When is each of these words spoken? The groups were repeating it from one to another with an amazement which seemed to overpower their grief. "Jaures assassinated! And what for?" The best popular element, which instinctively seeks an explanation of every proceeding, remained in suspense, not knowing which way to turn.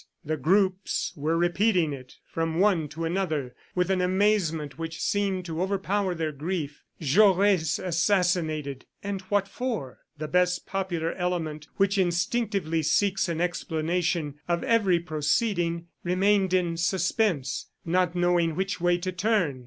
The 0.25 0.35
groups 0.35 1.13
were 1.15 1.37
repeating 1.37 1.93
it 1.93 2.15
from 2.25 2.57
one 2.57 2.87
to 2.87 3.05
another 3.05 3.53
with 3.75 3.91
an 3.91 4.01
amazement 4.01 4.79
which 4.79 4.99
seemed 4.99 5.45
to 5.45 5.61
overpower 5.61 6.15
their 6.15 6.31
grief. 6.31 6.81
"Jaures 6.99 7.77
assassinated! 7.77 8.87
And 9.03 9.21
what 9.29 9.47
for?" 9.47 9.99
The 10.17 10.27
best 10.27 10.65
popular 10.65 11.13
element, 11.13 11.67
which 11.77 11.99
instinctively 11.99 12.81
seeks 12.81 13.29
an 13.29 13.41
explanation 13.41 14.39
of 14.47 14.63
every 14.63 14.99
proceeding, 14.99 15.85
remained 16.03 16.51
in 16.51 16.77
suspense, 16.77 17.67
not 17.85 18.15
knowing 18.15 18.55
which 18.55 18.81
way 18.81 18.97
to 18.97 19.11
turn. 19.11 19.59